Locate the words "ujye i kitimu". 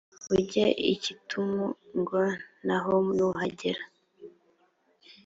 0.35-1.65